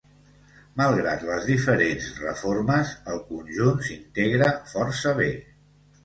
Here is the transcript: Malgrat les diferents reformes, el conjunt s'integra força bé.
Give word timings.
Malgrat 0.81 1.25
les 1.25 1.43
diferents 1.49 2.07
reformes, 2.23 2.93
el 3.15 3.21
conjunt 3.27 3.83
s'integra 3.89 4.49
força 4.71 5.13
bé. 5.21 5.29